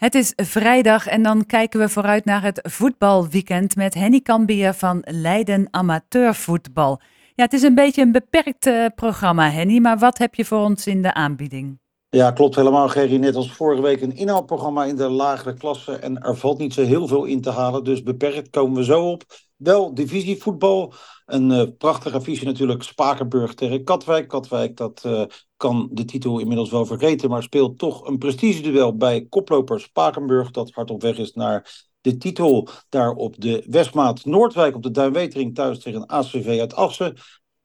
[0.00, 5.02] Het is vrijdag en dan kijken we vooruit naar het voetbalweekend met Henny Kambier van
[5.04, 7.00] Leiden Amateurvoetbal.
[7.34, 10.58] Ja, het is een beetje een beperkt uh, programma, Henny, maar wat heb je voor
[10.58, 11.78] ons in de aanbieding?
[12.08, 13.16] Ja, klopt helemaal, Gerry.
[13.16, 15.96] Net als vorige week een inhaalprogramma in de lagere klasse.
[15.96, 19.10] En er valt niet zo heel veel in te halen, dus beperkt komen we zo
[19.10, 19.24] op.
[19.60, 20.92] Wel divisievoetbal.
[21.26, 22.82] Een uh, prachtige affiche natuurlijk.
[22.82, 24.28] Spakenburg tegen Katwijk.
[24.28, 25.24] Katwijk dat uh,
[25.56, 30.50] kan de titel inmiddels wel vergeten, maar speelt toch een prestigeduel bij koploper Spakenburg.
[30.50, 32.68] Dat hard op weg is naar de titel.
[32.88, 37.16] Daar op de Westmaat Noordwijk op de Duinwetering thuis tegen ACV uit Assen.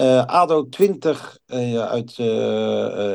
[0.00, 2.16] Uh, ADO 20 uit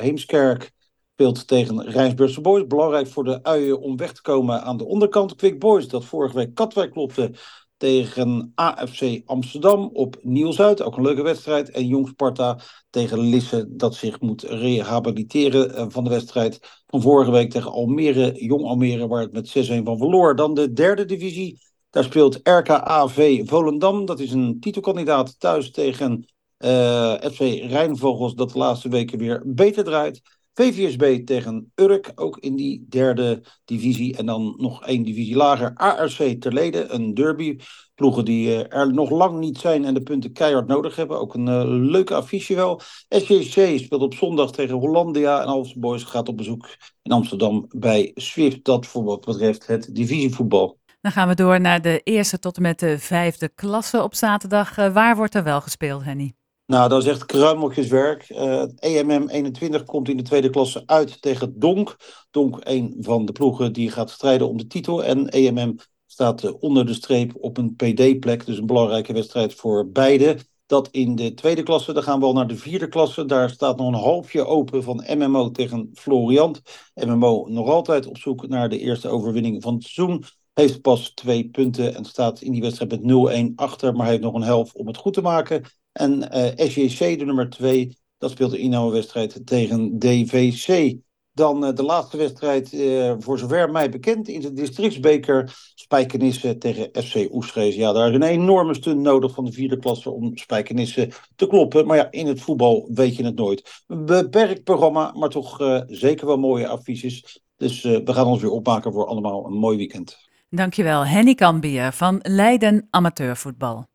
[0.00, 0.72] Heemskerk
[1.12, 2.66] speelt tegen Rijnsburgse Boys.
[2.66, 5.34] Belangrijk voor de uien om weg te komen aan de onderkant.
[5.34, 7.30] Quick Boys, dat vorige week Katwijk klopte
[7.76, 10.82] tegen AFC Amsterdam op Nieuw-Zuid.
[10.82, 11.70] Ook een leuke wedstrijd.
[11.70, 12.58] En Jong Sparta
[12.90, 18.44] tegen Lisse, dat zich moet rehabiliteren eh, van de wedstrijd van vorige week tegen Almere.
[18.44, 20.36] Jong Almere, waar het met 6-1 van verloor.
[20.36, 21.58] Dan de derde divisie.
[21.90, 24.04] Daar speelt RKAV Volendam.
[24.04, 26.26] Dat is een titelkandidaat thuis tegen
[26.58, 27.38] uh, eh, FC
[27.70, 30.20] Rijnvogels, dat de laatste weken weer beter draait.
[30.56, 34.16] VVSB tegen Urk, ook in die derde divisie.
[34.16, 35.74] En dan nog één divisie lager.
[35.74, 37.58] ARC Terlede, een derby.
[37.94, 41.18] Ploegen die uh, er nog lang niet zijn en de punten keihard nodig hebben.
[41.18, 42.80] Ook een uh, leuke affiche wel.
[43.08, 45.40] SJC speelt op zondag tegen Hollandia.
[45.40, 48.64] En Alphen Boys gaat op bezoek in Amsterdam bij Swift.
[48.64, 50.78] Dat voor wat betreft het divisievoetbal.
[51.00, 54.78] Dan gaan we door naar de eerste tot en met de vijfde klasse op zaterdag.
[54.78, 56.34] Uh, waar wordt er wel gespeeld, Henny?
[56.66, 58.30] Nou, dat is echt kruimeltjeswerk.
[58.30, 61.96] Uh, het EMM 21 komt in de tweede klasse uit tegen Donk.
[62.30, 65.04] Donk, een van de ploegen die gaat strijden om de titel.
[65.04, 68.46] En EMM staat uh, onder de streep op een PD-plek.
[68.46, 70.38] Dus een belangrijke wedstrijd voor beide.
[70.66, 71.92] Dat in de tweede klasse.
[71.92, 73.24] Dan gaan we al naar de vierde klasse.
[73.24, 76.62] Daar staat nog een halfje open van MMO tegen Floriant.
[76.94, 80.24] MMO nog altijd op zoek naar de eerste overwinning van het seizoen.
[80.54, 83.94] Heeft pas twee punten en staat in die wedstrijd met 0-1 achter.
[83.94, 85.64] Maar heeft nog een helft om het goed te maken.
[85.96, 90.96] En eh, SJC, de nummer 2, dat speelt de inhouwwedstrijd tegen DVC.
[91.32, 96.90] Dan uh, de laatste wedstrijd, uh, voor zover mij bekend, in de districtsbeker Spijkenisse tegen
[96.92, 97.74] FC Oestrees.
[97.74, 101.86] Ja, daar is een enorme stunt nodig van de vierde klasse om Spijkenisse te kloppen.
[101.86, 103.84] Maar ja, in het voetbal weet je het nooit.
[103.86, 107.42] Een beperkt programma, maar toch zeker wel mooie affiches.
[107.56, 110.18] Dus we gaan ons weer opmaken voor allemaal een mooi weekend.
[110.48, 113.86] Dankjewel, Henny Kambier van Leiden Amateurvoetbal.